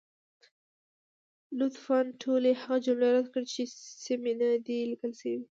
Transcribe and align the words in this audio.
لطفا 1.59 1.99
ټولې 2.21 2.51
هغه 2.61 2.77
جملې 2.85 3.09
رد 3.15 3.27
کړئ، 3.33 3.45
چې 3.53 3.63
سمې 4.03 4.33
نه 4.39 4.49
دي 4.65 4.79
لیکل 4.91 5.11
شوې. 5.19 5.37